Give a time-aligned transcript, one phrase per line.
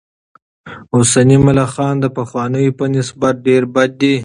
[0.95, 4.15] اوسني ملخان د پخوانیو په نسبت ډېر بد دي.